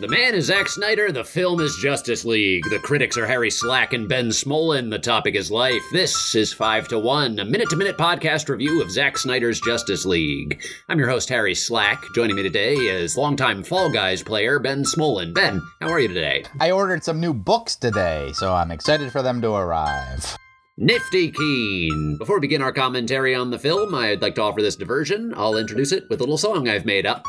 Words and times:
The 0.00 0.08
man 0.08 0.34
is 0.34 0.46
Zack 0.46 0.66
Snyder, 0.66 1.12
the 1.12 1.22
film 1.22 1.60
is 1.60 1.76
Justice 1.76 2.24
League. 2.24 2.64
The 2.70 2.78
critics 2.78 3.18
are 3.18 3.26
Harry 3.26 3.50
Slack 3.50 3.92
and 3.92 4.08
Ben 4.08 4.28
Smolin. 4.30 4.88
The 4.88 4.98
topic 4.98 5.34
is 5.34 5.50
life. 5.50 5.82
This 5.92 6.34
is 6.34 6.54
5 6.54 6.88
to 6.88 6.98
1, 6.98 7.38
a 7.38 7.44
minute 7.44 7.68
to 7.68 7.76
minute 7.76 7.98
podcast 7.98 8.48
review 8.48 8.80
of 8.80 8.90
Zack 8.90 9.18
Snyder's 9.18 9.60
Justice 9.60 10.06
League. 10.06 10.62
I'm 10.88 10.98
your 10.98 11.10
host, 11.10 11.28
Harry 11.28 11.54
Slack. 11.54 12.02
Joining 12.14 12.34
me 12.34 12.42
today 12.42 12.76
is 12.76 13.18
longtime 13.18 13.62
Fall 13.62 13.92
Guys 13.92 14.22
player 14.22 14.58
Ben 14.58 14.84
Smolin. 14.84 15.34
Ben, 15.34 15.60
how 15.82 15.90
are 15.90 16.00
you 16.00 16.08
today? 16.08 16.44
I 16.58 16.70
ordered 16.70 17.04
some 17.04 17.20
new 17.20 17.34
books 17.34 17.76
today, 17.76 18.32
so 18.32 18.54
I'm 18.54 18.70
excited 18.70 19.12
for 19.12 19.20
them 19.20 19.42
to 19.42 19.52
arrive. 19.52 20.34
Nifty 20.78 21.30
Keen. 21.30 22.16
Before 22.16 22.36
we 22.36 22.40
begin 22.40 22.62
our 22.62 22.72
commentary 22.72 23.34
on 23.34 23.50
the 23.50 23.58
film, 23.58 23.94
I'd 23.94 24.22
like 24.22 24.36
to 24.36 24.42
offer 24.42 24.62
this 24.62 24.76
diversion. 24.76 25.34
I'll 25.36 25.58
introduce 25.58 25.92
it 25.92 26.08
with 26.08 26.20
a 26.20 26.22
little 26.22 26.38
song 26.38 26.70
I've 26.70 26.86
made 26.86 27.04
up. 27.04 27.22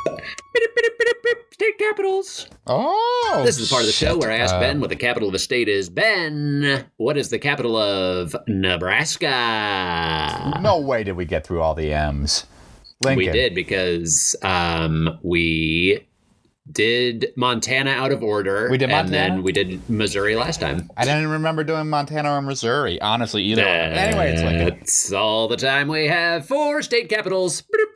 State 1.62 1.78
capitals. 1.78 2.48
Oh, 2.66 3.44
This 3.46 3.60
is 3.60 3.70
the 3.70 3.74
part 3.76 3.84
of 3.84 3.86
the 3.86 3.92
show 3.94 4.18
where 4.18 4.32
I 4.32 4.38
ask 4.38 4.56
Uh, 4.56 4.60
Ben 4.62 4.80
what 4.82 4.90
the 4.90 4.96
capital 4.96 5.30
of 5.30 5.36
a 5.36 5.40
state 5.40 5.70
is. 5.70 5.92
Ben, 5.92 6.86
what 6.98 7.18
is 7.18 7.30
the 7.30 7.38
capital 7.38 7.78
of 7.78 8.36
Nebraska? 8.48 9.30
No 10.60 10.80
way 10.80 11.04
did 11.04 11.12
we 11.16 11.26
get 11.26 11.46
through 11.46 11.62
all 11.62 11.76
the 11.76 11.94
M's. 11.94 12.48
Lincoln. 13.04 13.18
We 13.18 13.32
did 13.32 13.54
because 13.54 14.36
um, 14.42 15.20
we 15.22 16.08
did 16.72 17.32
Montana 17.36 17.92
out 17.92 18.12
of 18.12 18.24
order. 18.24 18.68
We 18.72 18.78
did 18.80 18.90
Montana. 18.90 19.18
and 19.18 19.34
then 19.36 19.44
we 19.44 19.52
did 19.52 19.88
Missouri 19.90 20.36
last 20.36 20.60
time. 20.62 20.90
I 20.98 21.06
didn't 21.06 21.28
remember 21.28 21.64
doing 21.64 21.90
Montana 21.90 22.32
or 22.32 22.42
Missouri. 22.42 23.00
Honestly, 23.02 23.44
either. 23.44 23.62
one. 23.64 23.72
Anyway, 23.72 24.32
it's 24.32 24.42
Lincoln. 24.42 24.80
That's 24.80 25.12
all 25.14 25.48
the 25.48 25.58
time 25.58 25.88
we 25.90 26.08
have 26.08 26.48
for 26.48 26.82
state 26.82 27.10
capitals. 27.10 27.62
Boop, 27.62 27.91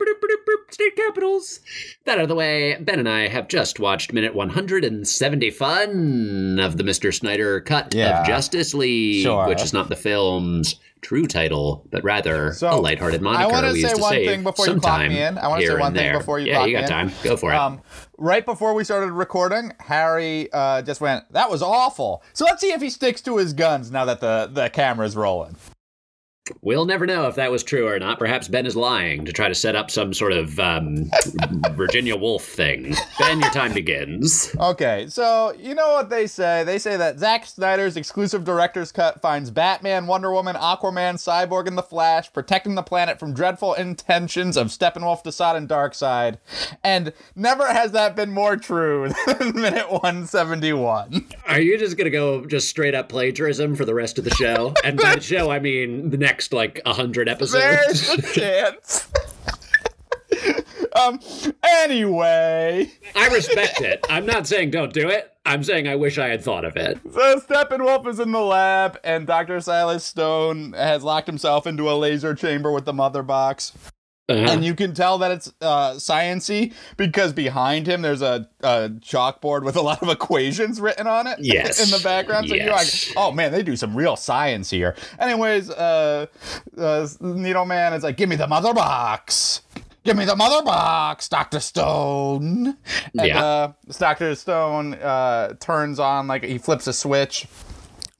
State 0.76 0.94
capitals. 0.94 1.60
That 2.04 2.18
out 2.18 2.24
of 2.24 2.28
the 2.28 2.34
way, 2.34 2.76
Ben 2.78 2.98
and 2.98 3.08
I 3.08 3.28
have 3.28 3.48
just 3.48 3.80
watched 3.80 4.12
minute 4.12 4.34
170 4.34 5.50
fun 5.52 6.58
of 6.60 6.76
the 6.76 6.82
Mr. 6.84 7.14
Snyder 7.14 7.62
cut 7.62 7.94
Yeah. 7.94 8.20
of 8.20 8.26
Justice 8.26 8.74
League, 8.74 9.22
Sure. 9.22 9.48
which 9.48 9.62
is 9.62 9.72
not 9.72 9.88
the 9.88 9.96
film's 9.96 10.74
true 11.00 11.24
title, 11.24 11.86
but 11.90 12.04
rather 12.04 12.52
So, 12.52 12.74
a 12.74 12.76
lighthearted 12.76 13.22
moniker 13.22 13.44
I 13.44 13.46
wanna 13.46 13.74
say 13.74 13.94
one 13.94 14.12
thing 14.16 14.42
before 14.42 14.66
you 14.66 14.78
clock 14.78 15.00
me 15.08 15.18
in. 15.22 15.38
I 15.38 15.48
wanna 15.48 15.64
say 15.66 15.78
one 15.78 15.94
thing 15.94 16.02
there. 16.02 16.18
before 16.18 16.38
you 16.40 16.48
Yeah, 16.48 16.56
clock 16.56 16.68
you 16.68 16.72
got 16.74 16.80
me 16.80 16.84
in. 16.84 16.90
time. 16.90 17.12
Go 17.24 17.38
for 17.38 17.52
it. 17.54 17.56
Um, 17.56 17.80
right 18.18 18.44
before 18.44 18.74
we 18.74 18.84
started 18.84 19.12
recording, 19.12 19.72
Harry 19.80 20.52
uh, 20.52 20.82
just 20.82 21.00
went, 21.00 21.24
"That 21.32 21.50
was 21.50 21.62
awful." 21.62 22.22
So 22.34 22.44
let's 22.44 22.60
see 22.60 22.72
if 22.72 22.82
he 22.82 22.90
sticks 22.90 23.22
to 23.22 23.38
his 23.38 23.54
guns 23.54 23.90
now 23.90 24.04
that 24.04 24.20
the 24.20 24.50
the 24.52 24.68
camera's 24.68 25.16
rolling. 25.16 25.56
We'll 26.62 26.84
never 26.84 27.06
know 27.06 27.26
if 27.28 27.34
that 27.36 27.50
was 27.50 27.62
true 27.62 27.88
or 27.88 27.98
not. 27.98 28.18
Perhaps 28.18 28.48
Ben 28.48 28.66
is 28.66 28.76
lying 28.76 29.24
to 29.24 29.32
try 29.32 29.48
to 29.48 29.54
set 29.54 29.74
up 29.76 29.90
some 29.90 30.12
sort 30.12 30.32
of 30.32 30.58
um, 30.60 31.10
Virginia 31.72 32.16
Woolf 32.16 32.44
thing. 32.44 32.94
Ben, 33.18 33.40
your 33.40 33.50
time 33.50 33.72
begins. 33.72 34.54
Okay, 34.58 35.06
so 35.08 35.54
you 35.58 35.74
know 35.74 35.92
what 35.92 36.10
they 36.10 36.26
say? 36.26 36.64
They 36.64 36.78
say 36.78 36.96
that 36.96 37.18
Zack 37.18 37.46
Snyder's 37.46 37.96
exclusive 37.96 38.44
director's 38.44 38.92
cut 38.92 39.20
finds 39.20 39.50
Batman, 39.50 40.06
Wonder 40.06 40.32
Woman, 40.32 40.56
Aquaman, 40.56 41.14
Cyborg, 41.14 41.66
and 41.66 41.76
The 41.76 41.82
Flash 41.82 42.32
protecting 42.32 42.74
the 42.74 42.82
planet 42.82 43.18
from 43.18 43.34
dreadful 43.34 43.74
intentions 43.74 44.56
of 44.56 44.68
Steppenwolf, 44.68 45.24
Desaad, 45.24 45.56
and 45.56 45.68
Darkseid. 45.68 46.38
And 46.84 47.12
never 47.34 47.66
has 47.66 47.92
that 47.92 48.14
been 48.16 48.30
more 48.32 48.56
true 48.56 49.08
than 49.26 49.60
minute 49.60 49.90
171. 49.90 51.26
Are 51.46 51.60
you 51.60 51.78
just 51.78 51.96
gonna 51.96 52.10
go 52.10 52.44
just 52.44 52.68
straight 52.68 52.94
up 52.94 53.08
plagiarism 53.08 53.76
for 53.76 53.84
the 53.84 53.94
rest 53.94 54.18
of 54.18 54.24
the 54.24 54.30
show? 54.34 54.74
And 54.84 54.98
by 54.98 55.14
the 55.14 55.20
show, 55.20 55.50
I 55.50 55.58
mean 55.60 56.10
the 56.10 56.16
next 56.16 56.52
like 56.52 56.80
a 56.84 56.92
hundred 56.92 57.28
There's 57.28 57.54
episodes. 57.54 58.08
a 58.18 58.40
chance. 58.40 59.08
um, 60.94 61.20
anyway, 61.62 62.90
I 63.14 63.28
respect 63.28 63.80
it. 63.80 64.04
I'm 64.10 64.26
not 64.26 64.46
saying 64.46 64.70
don't 64.72 64.92
do 64.92 65.08
it. 65.08 65.32
I'm 65.44 65.62
saying 65.62 65.86
I 65.86 65.94
wish 65.94 66.18
I 66.18 66.26
had 66.26 66.42
thought 66.42 66.64
of 66.64 66.76
it. 66.76 66.98
so 67.12 67.38
Steppenwolf 67.38 68.06
is 68.08 68.18
in 68.18 68.32
the 68.32 68.40
lab, 68.40 68.98
and 69.04 69.26
Dr. 69.28 69.60
Silas 69.60 70.04
Stone 70.04 70.72
has 70.72 71.04
locked 71.04 71.28
himself 71.28 71.66
into 71.68 71.88
a 71.88 71.94
laser 71.94 72.34
chamber 72.34 72.72
with 72.72 72.84
the 72.84 72.92
mother 72.92 73.22
box. 73.22 73.72
Uh-huh. 74.28 74.52
and 74.54 74.64
you 74.64 74.74
can 74.74 74.92
tell 74.92 75.18
that 75.18 75.30
it's 75.30 75.52
uh, 75.60 75.92
sciency 75.92 76.72
because 76.96 77.32
behind 77.32 77.86
him 77.86 78.02
there's 78.02 78.22
a, 78.22 78.48
a 78.60 78.88
chalkboard 79.00 79.62
with 79.62 79.76
a 79.76 79.80
lot 79.80 80.02
of 80.02 80.08
equations 80.08 80.80
written 80.80 81.06
on 81.06 81.28
it. 81.28 81.38
Yes. 81.40 81.78
in 81.84 81.96
the 81.96 82.02
background. 82.02 82.48
So 82.48 82.56
Yes. 82.56 82.64
you're 82.66 82.74
like, 83.14 83.16
oh 83.28 83.30
man, 83.32 83.52
they 83.52 83.62
do 83.62 83.76
some 83.76 83.96
real 83.96 84.16
science 84.16 84.68
here. 84.68 84.96
Anyways, 85.20 85.70
uh, 85.70 86.26
uh, 86.76 87.08
Needle 87.20 87.66
Man 87.66 87.92
is 87.92 88.02
like, 88.02 88.16
give 88.16 88.28
me 88.28 88.34
the 88.36 88.48
mother 88.48 88.74
box. 88.74 89.60
Give 90.02 90.16
me 90.16 90.24
the 90.24 90.36
mother 90.36 90.64
box, 90.64 91.28
Doctor 91.28 91.60
Stone. 91.60 92.76
And 93.18 93.26
Yeah. 93.28 93.44
uh, 93.44 93.72
Doctor 93.98 94.34
Stone 94.34 94.94
uh, 94.94 95.54
turns 95.60 95.98
on 96.00 96.26
like 96.26 96.42
he 96.44 96.58
flips 96.58 96.86
a 96.88 96.92
switch 96.92 97.46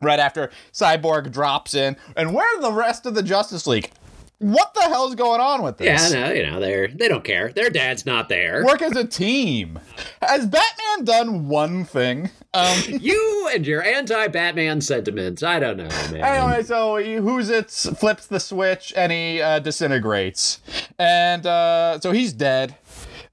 right 0.00 0.19
after 0.21 0.50
Cyborg 0.72 1.33
drops 1.33 1.75
in. 1.75 1.97
And 2.16 2.33
where 2.34 2.47
are 2.59 2.61
the 2.61 2.72
rest 2.72 3.06
of 3.06 3.15
the 3.15 3.22
Justice 3.22 3.66
League? 3.66 3.91
What 4.38 4.74
the 4.74 4.82
hell's 4.82 5.14
going 5.14 5.41
on 5.41 5.62
with 5.62 5.78
this? 5.78 6.12
yeah, 6.12 6.20
no, 6.26 6.32
you 6.32 6.42
know 6.47 6.60
they're 6.60 6.88
they 6.88 7.08
don't 7.08 7.24
care. 7.24 7.52
Their 7.52 7.70
dad's 7.70 8.04
not 8.04 8.28
there. 8.28 8.64
Work 8.64 8.82
as 8.82 8.94
a 8.94 9.06
team. 9.06 9.78
Has 10.20 10.47
Batman 10.47 11.04
done 11.04 11.48
one 11.48 11.84
thing? 11.86 12.30
Um, 12.52 12.76
You 12.88 13.50
and 13.54 13.66
your 13.66 13.82
anti-Batman 13.82 14.82
sentiments. 14.82 15.42
I 15.42 15.58
don't 15.58 15.78
know, 15.78 15.88
man. 15.88 16.16
anyway, 16.16 16.62
so 16.64 16.97
he, 16.97 17.14
who's 17.14 17.48
it 17.48 17.70
flips 17.70 18.26
the 18.26 18.38
switch 18.41 18.92
and 18.94 19.10
he 19.10 19.41
uh, 19.41 19.58
disintegrates, 19.60 20.60
and 20.98 21.47
uh, 21.47 21.98
so 22.00 22.12
he's 22.12 22.32
dead. 22.34 22.76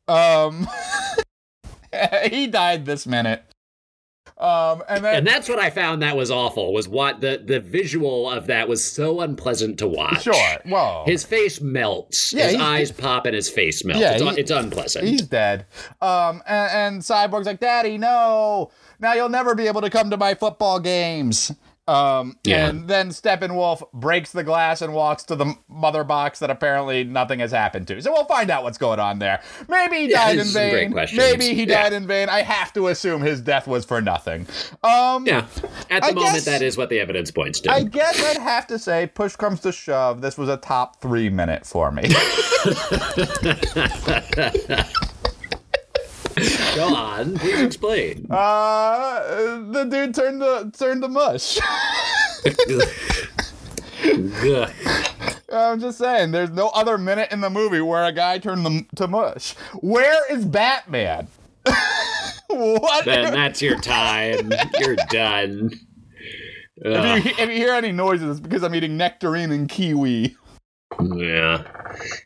Um, 0.08 0.68
he 2.30 2.48
died 2.48 2.86
this 2.86 3.06
minute. 3.06 3.44
Um, 4.44 4.84
and 4.90 5.06
then 5.06 5.16
And 5.16 5.26
that's 5.28 5.48
what 5.48 5.58
I 5.58 5.70
found 5.70 6.02
that 6.02 6.18
was 6.18 6.30
awful. 6.30 6.74
Was 6.74 6.88
what 6.90 7.22
the 7.22 7.42
the 7.44 7.62
visual 7.62 8.30
of 8.30 8.48
that 8.48 8.68
was 8.68 8.84
so 8.84 9.22
unpleasant 9.22 9.78
to 9.80 9.88
watch. 9.88 10.24
sure, 10.24 10.58
whoa, 10.66 11.04
His 11.06 11.24
face 11.24 11.62
melts. 11.62 12.34
Yeah, 12.34 12.48
his 12.48 12.56
eyes 12.62 12.92
pop 12.92 13.26
and 13.26 13.34
his 13.36 13.50
face 13.50 13.86
melts. 13.86 14.02
Yeah, 14.02 14.14
it's, 14.16 14.22
he- 14.36 14.42
it's 14.42 14.52
unpleasant. 14.52 15.08
he's 15.08 15.22
dead. 15.22 15.66
Um, 16.02 16.44
and, 16.46 16.72
and 16.96 17.02
Cyborg's 17.02 17.46
like, 17.46 17.62
Daddy, 17.62 17.98
no, 17.98 18.70
now 19.00 19.14
you'll 19.14 19.30
never 19.30 19.56
be 19.56 19.68
able 19.68 19.80
to 19.82 19.90
come 19.90 20.10
to 20.10 20.18
my 20.18 20.34
football 20.36 20.80
games. 20.80 21.52
Um, 21.86 22.38
Yeah. 22.46 22.70
and 22.70 22.88
then 22.88 23.10
Steppenwolf 23.10 23.84
breaks 23.94 24.32
the 24.32 24.44
glass 24.44 24.82
and 24.82 24.94
walks 24.94 25.24
to 25.24 25.36
the 25.36 25.56
mother 25.68 26.06
box 26.06 26.40
that 26.40 26.50
apparently 26.50 27.04
nothing 27.04 27.40
has 27.40 27.52
happened 27.52 27.88
to. 27.90 28.02
So 28.02 28.12
we'll 28.14 28.24
find 28.26 28.50
out 28.50 28.64
what's 28.64 28.78
going 28.78 29.02
on 29.02 29.20
there. 29.20 29.42
Maybe 29.68 29.98
he 29.98 30.12
Yeah, 30.12 30.26
died 30.28 30.32
in 30.32 30.38
these 30.38 30.56
are 30.56 30.60
some 30.62 30.70
great 30.70 30.94
vain. 30.94 31.18
Maybe 31.18 31.54
he 31.54 31.64
Yeah. 31.66 31.84
died 31.84 31.94
in 31.94 32.08
vain. 32.08 32.30
I 32.30 32.42
have 32.44 32.72
to 32.74 32.88
assume 32.88 33.22
his 33.22 33.42
death 33.42 33.68
was 33.68 33.84
for 33.84 34.00
nothing. 34.02 34.48
Um, 34.82 35.26
yeah. 35.28 35.46
At 35.90 36.04
the 36.04 36.08
I 36.08 36.12
moment, 36.14 36.34
guess- 36.36 36.46
that 36.46 36.62
is 36.62 36.78
what 36.78 36.90
the 36.90 37.02
evidence 37.02 37.32
points 37.32 37.60
to. 37.62 37.72
I 37.72 37.84
guess 37.84 38.24
I'd 38.24 38.38
have 38.42 38.66
to 38.68 38.80
say, 38.80 39.08
push 39.08 39.36
comes 39.36 39.60
to 39.62 39.72
shove, 39.74 40.22
this 40.22 40.38
was 40.38 40.48
a 40.48 40.56
top 40.58 41.02
three 41.02 41.30
minute 41.30 41.66
for 41.66 41.92
me. 41.92 42.04
Go 46.76 46.96
on. 46.96 47.38
Please 47.38 47.62
explain. 47.62 48.28
uh, 48.30 49.60
the 49.72 49.84
dude 49.86 50.16
turned 50.16 50.42
to 50.42 50.72
turned 50.78 51.02
to 51.04 51.08
mush. 51.08 51.60
I'm 55.54 55.80
just 55.80 55.98
saying, 56.00 56.32
there's 56.32 56.50
no 56.50 56.70
other 56.70 56.98
minute 56.98 57.32
in 57.32 57.42
the 57.42 57.50
movie 57.50 57.82
where 57.82 58.04
a 58.06 58.12
guy 58.12 58.40
turned 58.40 58.66
them 58.66 58.88
to 58.96 59.08
mush. 59.08 59.54
Where 59.82 60.32
is 60.34 60.46
Batman? 60.46 61.28
what? 62.48 63.06
Ben, 63.06 63.34
that's 63.34 63.62
your 63.62 63.80
time. 63.80 64.52
You're 64.80 64.96
done. 65.10 65.80
if, 66.78 67.26
you, 67.26 67.32
if 67.32 67.50
you 67.50 67.56
hear 67.56 67.74
any 67.74 67.92
noises, 67.92 68.32
it's 68.32 68.40
because 68.40 68.64
I'm 68.64 68.74
eating 68.76 68.98
nectarine 68.98 69.52
and 69.52 69.70
kiwi. 69.70 70.36
Yeah. 71.02 71.64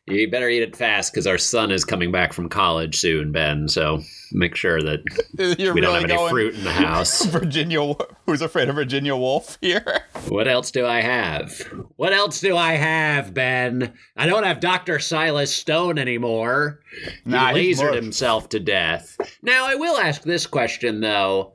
You 0.08 0.30
better 0.30 0.50
eat 0.50 0.62
it 0.64 0.76
fast 0.76 1.12
because 1.12 1.28
our 1.28 1.38
son 1.38 1.72
is 1.72 1.84
coming 1.84 2.12
back 2.12 2.34
from 2.34 2.50
college 2.50 2.98
soon, 2.98 3.32
Ben. 3.32 3.68
So 3.68 4.02
make 4.32 4.56
sure 4.56 4.82
that 4.82 5.04
You're 5.60 5.74
we 5.74 5.82
don't 5.82 5.94
really 5.96 6.12
have 6.14 6.20
any 6.20 6.30
fruit 6.30 6.56
in 6.56 6.64
the 6.64 6.72
house. 6.72 7.26
Virginia, 7.26 7.94
who's 8.26 8.42
afraid 8.42 8.70
of 8.70 8.76
Virginia 8.76 9.16
Woolf 9.16 9.58
here? 9.62 10.04
What 10.30 10.48
else 10.48 10.72
do 10.72 10.86
I 10.86 11.02
have? 11.02 11.60
What 11.98 12.14
else 12.14 12.40
do 12.40 12.56
I 12.56 12.74
have, 12.74 13.34
Ben? 13.34 13.94
I 14.16 14.26
don't 14.26 14.44
have 14.44 14.60
Dr. 14.60 15.00
Silas 15.00 15.54
Stone 15.54 15.98
anymore. 15.98 16.80
He 17.24 17.30
Nah, 17.32 17.54
he's 17.54 17.80
lasered 17.82 17.96
himself 17.96 18.50
to 18.50 18.60
death. 18.60 19.18
Now, 19.42 19.68
I 19.68 19.76
will 19.76 19.98
ask 19.98 20.24
this 20.24 20.46
question, 20.48 21.02
though. 21.02 21.54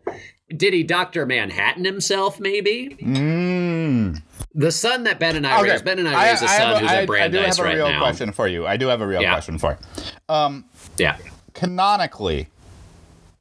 Did 0.54 0.74
he 0.74 0.82
Dr. 0.82 1.24
Manhattan 1.24 1.84
himself, 1.84 2.38
maybe? 2.38 2.96
Mmm. 3.00 4.20
The 4.54 4.70
son 4.70 5.04
that 5.04 5.18
Ben 5.18 5.36
and 5.36 5.46
I 5.46 5.60
raised, 5.62 5.84
Ben 5.84 5.98
and 5.98 6.08
I 6.08 6.30
raised 6.30 6.42
a 6.42 6.48
son 6.48 6.80
who's 6.82 6.90
I- 6.90 7.02
at 7.04 7.10
I 7.10 7.28
do 7.28 7.38
have 7.38 7.58
a 7.58 7.62
right 7.62 7.74
real 7.76 7.88
now. 7.88 8.00
question 8.00 8.32
for 8.32 8.46
you. 8.48 8.66
I 8.66 8.76
do 8.76 8.88
have 8.88 9.00
a 9.00 9.06
real 9.06 9.22
Yeah. 9.22 9.32
question 9.32 9.58
for 9.58 9.78
you. 9.80 10.34
Um, 10.34 10.64
Yeah. 10.98 11.16
canonically, 11.54 12.48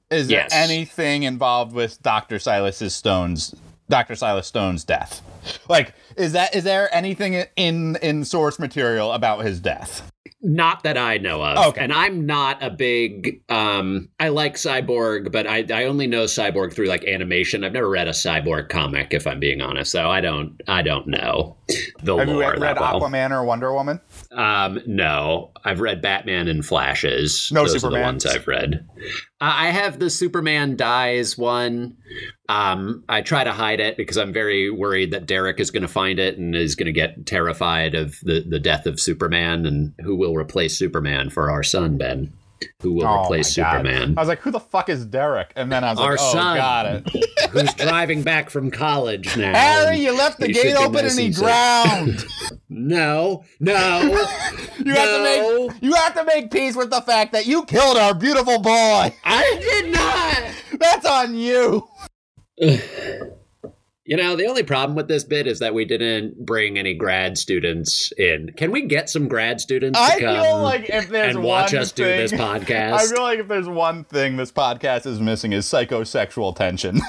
is 0.09 0.29
Yes. 0.29 0.51
there 0.51 0.61
anything 0.63 1.23
involved 1.23 1.73
with 1.73 2.01
Dr. 2.01 2.39
Silas's 2.39 2.93
Stone's 2.95 3.53
Dr. 3.89 4.15
Silas 4.15 4.47
Stone's 4.47 4.85
death? 4.85 5.21
Like, 5.67 5.93
is 6.15 6.31
that 6.31 6.55
is 6.55 6.63
there 6.63 6.93
anything 6.95 7.43
in 7.57 7.97
in 8.01 8.23
source 8.23 8.57
material 8.59 9.11
about 9.11 9.43
his 9.43 9.59
death? 9.59 10.09
Not 10.43 10.83
that 10.83 10.97
I 10.97 11.17
know 11.17 11.43
of. 11.43 11.69
Okay. 11.69 11.81
And 11.81 11.93
I'm 11.93 12.25
not 12.25 12.63
a 12.63 12.69
big 12.69 13.41
um 13.49 14.09
I 14.19 14.29
like 14.29 14.55
Cyborg, 14.55 15.31
but 15.31 15.45
I, 15.45 15.65
I 15.71 15.85
only 15.85 16.07
know 16.07 16.23
Cyborg 16.23 16.73
through 16.73 16.87
like 16.87 17.03
animation. 17.05 17.63
I've 17.63 17.73
never 17.73 17.89
read 17.89 18.07
a 18.07 18.11
Cyborg 18.11 18.69
comic, 18.69 19.13
if 19.13 19.27
I'm 19.27 19.39
being 19.39 19.61
honest. 19.61 19.91
So 19.91 20.09
I 20.09 20.19
don't 20.21 20.59
I 20.67 20.81
don't 20.81 21.07
know 21.07 21.57
the 22.01 22.17
Have 22.17 22.27
you 22.27 22.35
lore 22.35 22.51
read, 22.51 22.61
that 22.61 22.79
well. 22.79 22.99
Aquaman 22.99 23.31
or 23.31 23.43
Wonder 23.43 23.73
Woman? 23.73 24.01
Um, 24.31 24.79
no, 24.87 25.51
I've 25.63 25.79
read 25.79 26.01
Batman 26.01 26.47
and 26.47 26.65
Flashes. 26.65 27.51
No 27.51 27.65
Those 27.65 27.83
are 27.83 27.91
the 27.91 27.99
ones 27.99 28.25
I've 28.25 28.47
read. 28.47 28.87
Uh, 29.41 29.51
I 29.57 29.67
have 29.71 29.97
the 29.97 30.09
Superman 30.11 30.75
dies 30.75 31.35
one. 31.37 31.97
Um, 32.47 33.03
I 33.09 33.21
try 33.21 33.43
to 33.43 33.51
hide 33.51 33.79
it 33.79 33.97
because 33.97 34.17
I'm 34.17 34.31
very 34.31 34.69
worried 34.69 35.11
that 35.11 35.25
Derek 35.25 35.59
is 35.59 35.71
going 35.71 35.81
to 35.81 35.87
find 35.87 36.19
it 36.19 36.37
and 36.37 36.55
is 36.55 36.75
going 36.75 36.85
to 36.85 36.91
get 36.91 37.25
terrified 37.25 37.95
of 37.95 38.19
the 38.21 38.45
the 38.47 38.59
death 38.59 38.85
of 38.85 38.99
Superman 38.99 39.65
and 39.65 39.93
who 40.01 40.15
will 40.15 40.35
replace 40.35 40.77
Superman 40.77 41.31
for 41.31 41.49
our 41.49 41.63
son 41.63 41.97
Ben. 41.97 42.31
Who 42.81 42.93
will 42.93 43.07
Oh 43.07 43.23
replace. 43.23 43.47
Superman? 43.51 44.13
I 44.15 44.21
was 44.21 44.27
like, 44.27 44.41
who 44.41 44.51
the 44.51 44.59
fuck 44.59 44.87
is 44.89 45.03
Derek? 45.07 45.51
And 45.55 45.71
then 45.71 45.83
I 45.83 45.89
was 45.91 45.99
Our 45.99 46.11
like, 46.11 46.19
oh, 46.21 46.31
son. 46.33 46.57
got 46.57 46.85
it. 46.85 47.49
Who's 47.49 47.73
driving 47.73 48.21
back 48.21 48.51
from 48.51 48.69
college 48.69 49.35
now? 49.35 49.53
Harry, 49.55 49.97
you 49.97 50.15
left 50.15 50.39
the 50.39 50.49
gate 50.53 50.75
open 50.75 51.03
nice 51.03 51.17
and 51.17 51.19
he 51.19 51.29
drowned. 51.31 52.23
No, 52.87 53.43
no, 53.59 54.01
You 54.85 54.93
have 54.93 55.09
to 55.09 55.23
make 55.23 55.83
you 55.83 55.93
have 55.93 56.15
to 56.15 56.23
make 56.25 56.51
peace 56.51 56.75
with 56.75 56.89
the 56.89 57.01
fact 57.01 57.33
that 57.33 57.45
you 57.45 57.63
killed 57.65 57.97
our 57.97 58.13
beautiful 58.13 58.59
boy. 58.59 59.13
I 59.23 59.57
did 59.61 59.91
not. 59.93 60.79
That's 60.79 61.05
on 61.05 61.35
you. 61.35 61.87
You 64.03 64.17
know, 64.17 64.35
the 64.35 64.47
only 64.47 64.63
problem 64.63 64.95
with 64.95 65.07
this 65.07 65.23
bit 65.23 65.47
is 65.47 65.59
that 65.59 65.73
we 65.73 65.85
didn't 65.85 66.45
bring 66.45 66.77
any 66.77 66.93
grad 66.93 67.37
students 67.37 68.11
in. 68.17 68.51
Can 68.57 68.71
we 68.71 68.81
get 68.81 69.09
some 69.09 69.29
grad 69.29 69.61
students 69.61 69.97
to 69.97 70.03
I 70.03 70.19
come 70.19 70.43
feel 70.43 70.61
like 70.61 70.89
if 70.89 71.07
there's 71.07 71.35
and 71.35 71.45
watch 71.45 71.71
one 71.71 71.81
us 71.83 71.91
do 71.93 72.03
thing, 72.03 72.17
this 72.17 72.31
podcast? 72.33 72.93
I 72.93 73.05
feel 73.05 73.21
like 73.21 73.39
if 73.39 73.47
there's 73.47 73.69
one 73.69 74.03
thing 74.03 74.35
this 74.35 74.51
podcast 74.51 75.05
is 75.05 75.21
missing 75.21 75.53
is 75.53 75.65
psychosexual 75.65 76.53
tension. 76.55 76.99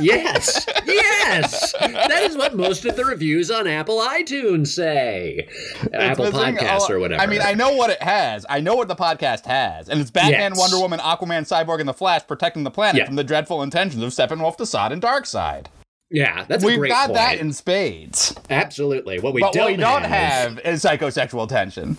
Yes, 0.00 0.66
yes. 0.86 1.72
That 1.80 2.22
is 2.22 2.36
what 2.36 2.54
most 2.56 2.84
of 2.84 2.96
the 2.96 3.04
reviews 3.04 3.50
on 3.50 3.66
Apple 3.66 3.98
iTunes 4.00 4.68
say. 4.68 5.48
Apple 5.92 6.26
missing 6.26 6.40
oh, 6.40 6.60
Podcasts 6.62 6.90
or 6.90 6.98
whatever. 6.98 7.22
I 7.22 7.26
mean, 7.26 7.40
I 7.42 7.54
know 7.54 7.72
what 7.74 7.90
it 7.90 8.02
has. 8.02 8.44
I 8.48 8.60
know 8.60 8.74
what 8.74 8.88
the 8.88 8.96
podcast 8.96 9.46
has, 9.46 9.88
and 9.88 10.00
it's 10.00 10.10
Batman, 10.10 10.52
Yes. 10.52 10.58
Wonder 10.58 10.78
Woman, 10.78 11.00
Aquaman, 11.00 11.42
Cyborg, 11.42 11.80
and 11.80 11.88
the 11.88 11.94
Flash 11.94 12.26
protecting 12.26 12.64
the 12.64 12.70
planet 12.70 13.00
Yeah. 13.00 13.06
from 13.06 13.16
the 13.16 13.24
dreadful 13.24 13.62
intentions 13.62 14.02
of 14.02 14.10
Steppenwolf, 14.12 14.56
Desaad, 14.56 14.92
and 14.92 15.02
Darkseid. 15.02 15.66
yeah, 16.10 16.44
that's 16.48 16.64
We've 16.64 16.86
got 16.88 17.06
point. 17.06 17.14
that 17.14 17.38
in 17.38 17.52
spades. 17.52 18.34
Absolutely. 18.50 19.20
What 19.20 19.34
we 19.34 19.40
but 19.40 19.52
don't, 19.52 19.62
what 19.64 19.70
we 19.72 19.76
don't 19.76 20.02
have, 20.04 20.58
have 20.58 20.60
is 20.60 20.82
psychosexual 20.84 21.48
tension. 21.48 21.96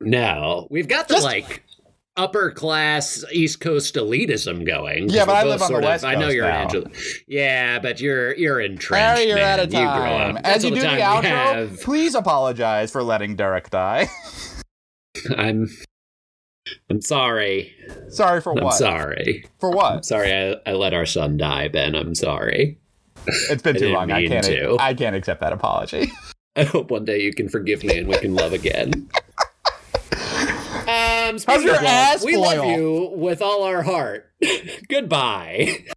No, 0.00 0.68
we've 0.70 0.88
got 0.88 1.08
the 1.08 1.14
Just- 1.14 1.24
like 1.24 1.62
upper 2.16 2.50
class 2.50 3.24
East 3.32 3.60
Coast 3.60 3.94
elitism 3.94 4.66
going. 4.66 5.08
Yeah, 5.10 5.24
but 5.26 5.36
I 5.36 5.44
live 5.44 5.62
on 5.62 5.70
the 5.72 5.78
of- 5.78 5.84
West 5.84 6.04
I 6.04 6.14
know 6.14 6.28
you're 6.28 6.46
now. 6.48 6.68
an. 6.68 6.92
Yeah, 7.26 7.78
but 7.78 8.00
you're 8.00 8.34
you're 8.36 8.60
entrenched. 8.60 9.18
Harry, 9.18 9.28
you're 9.28 9.36
man. 9.36 9.58
out 9.60 9.66
of 9.66 9.72
You 9.72 9.80
grow 9.80 9.86
time. 9.88 10.36
up. 10.38 10.44
As 10.46 10.64
you 10.64 10.70
do 10.70 10.80
the 10.80 10.86
time 10.86 11.00
outro, 11.00 11.24
have. 11.24 11.80
please 11.82 12.14
apologize 12.14 12.90
for 12.90 13.02
letting 13.02 13.36
Derek 13.36 13.70
die. 13.70 14.08
I'm 15.36 15.68
I'm 16.90 17.00
sorry. 17.00 17.74
sorry 18.08 18.40
for 18.40 18.56
I'm 18.58 18.64
what? 18.64 18.74
sorry. 18.74 19.44
For 19.60 19.70
I'm 19.70 19.76
what? 19.76 20.04
sorry 20.04 20.32
I, 20.32 20.56
I 20.70 20.72
let 20.74 20.94
our 20.94 21.06
son 21.06 21.36
die, 21.36 21.68
Ben. 21.68 21.94
I'm 21.94 22.14
sorry. 22.14 22.78
It's 23.50 23.62
been 23.62 23.74
too 23.74 23.80
didn't 23.80 23.94
long. 23.94 24.10
I 24.12 24.26
can't. 24.26 24.44
to. 24.46 24.76
I 24.78 24.94
can't 24.94 25.16
accept 25.16 25.40
that 25.40 25.52
apology. 25.52 26.10
I 26.56 26.64
hope 26.64 26.90
one 26.90 27.04
day 27.04 27.20
you 27.20 27.32
can 27.34 27.48
forgive 27.48 27.84
me 27.84 27.98
and 27.98 28.08
we 28.08 28.16
can 28.18 28.34
love 28.34 28.52
again. 28.52 29.08
Speaking 31.38 31.66
your 31.66 31.76
ass 31.76 32.24
we 32.24 32.36
love 32.36 32.64
you 32.66 33.12
with 33.14 33.42
all 33.42 33.62
our 33.64 33.82
heart. 33.82 34.30
Goodbye. 34.88 35.84